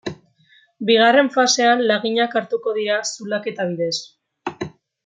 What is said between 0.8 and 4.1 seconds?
Bigarren fasean laginak hartuko dira zulaketa bidez.